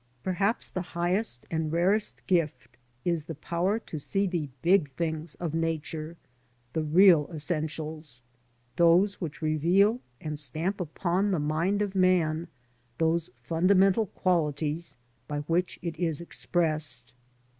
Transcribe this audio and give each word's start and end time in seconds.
Perhaps 0.23 0.69
the 0.69 0.81
highest 0.97 1.45
and 1.51 1.71
rarest 1.71 2.25
gift 2.25 2.75
is 3.05 3.25
the 3.25 3.35
power 3.35 3.77
to 3.77 3.99
see 3.99 4.25
the 4.25 4.49
big 4.63 4.89
things 4.93 5.35
of 5.35 5.53
Nature, 5.53 6.17
the 6.73 6.81
real 6.81 7.29
essentials, 7.31 8.23
those 8.77 9.21
which 9.21 9.43
reveal 9.43 9.99
and 10.19 10.39
stamp 10.39 10.81
upon 10.81 11.29
the 11.29 11.37
mind 11.39 11.83
of 11.83 11.93
man 11.93 12.47
those 12.97 13.29
fundamental 13.43 14.07
qualities 14.07 14.97
by 15.27 15.41
which 15.41 15.77
it 15.83 15.95
is 15.99 16.19
expressed. 16.19 17.13